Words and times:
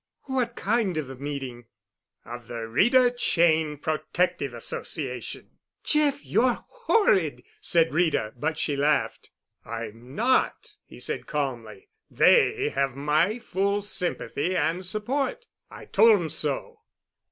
"What 0.23 0.55
kind 0.55 0.97
of 0.97 1.11
a 1.11 1.15
meeting?" 1.15 1.65
"Of 2.25 2.47
the 2.47 2.67
Rita 2.67 3.13
Cheyne 3.15 3.77
Protective 3.77 4.51
Association." 4.51 5.59
"Jeff, 5.83 6.25
you're 6.25 6.65
horrid!" 6.67 7.43
said 7.61 7.93
Rita, 7.93 8.33
but 8.35 8.57
she 8.57 8.75
laughed. 8.75 9.29
"I'm 9.63 10.15
not," 10.15 10.73
he 10.87 10.99
said 10.99 11.27
calmly. 11.27 11.87
"They 12.09 12.69
have 12.69 12.95
my 12.95 13.37
full 13.37 13.83
sympathy 13.83 14.57
and 14.57 14.83
support. 14.83 15.45
I 15.69 15.85
told 15.85 16.19
'em 16.19 16.29
so." 16.29 16.79